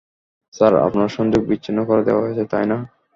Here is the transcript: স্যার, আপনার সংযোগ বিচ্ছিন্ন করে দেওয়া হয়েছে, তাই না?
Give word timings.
স্যার, 0.53 0.73
আপনার 0.87 1.09
সংযোগ 1.09 1.41
বিচ্ছিন্ন 1.45 1.79
করে 1.85 2.01
দেওয়া 2.07 2.23
হয়েছে, 2.25 2.43
তাই 2.51 2.65
না? 2.65 2.77